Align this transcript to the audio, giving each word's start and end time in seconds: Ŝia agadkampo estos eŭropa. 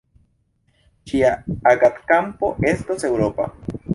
Ŝia 1.11 1.29
agadkampo 1.73 2.51
estos 2.73 3.09
eŭropa. 3.13 3.49